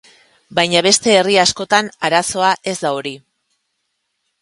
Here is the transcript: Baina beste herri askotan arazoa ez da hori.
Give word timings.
Baina 0.59 0.81
beste 0.87 1.13
herri 1.17 1.37
askotan 1.43 1.91
arazoa 2.09 2.51
ez 2.75 2.77
da 2.83 2.97
hori. 3.01 3.17